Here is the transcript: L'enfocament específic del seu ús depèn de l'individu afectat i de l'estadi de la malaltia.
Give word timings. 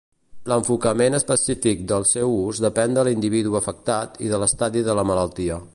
L'enfocament 0.51 1.17
específic 1.17 1.83
del 1.91 2.07
seu 2.13 2.33
ús 2.49 2.63
depèn 2.67 2.97
de 2.99 3.05
l'individu 3.09 3.61
afectat 3.61 4.21
i 4.29 4.33
de 4.35 4.41
l'estadi 4.45 4.87
de 4.91 4.99
la 5.01 5.11
malaltia. 5.15 5.63